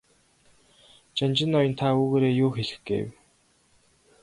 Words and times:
Жанжин 1.21 1.49
ноён 1.55 1.75
та 1.81 1.87
үүгээрээ 1.99 2.33
юу 2.45 2.51
хэлэх 2.55 2.79
гээв? 2.87 3.07